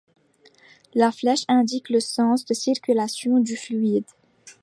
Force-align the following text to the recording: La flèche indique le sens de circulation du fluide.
La 0.95 1.11
flèche 1.11 1.45
indique 1.47 1.91
le 1.91 1.99
sens 1.99 2.43
de 2.45 2.55
circulation 2.55 3.37
du 3.37 3.55
fluide. 3.55 4.07